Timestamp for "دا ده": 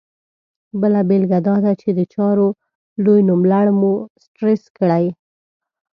1.47-1.71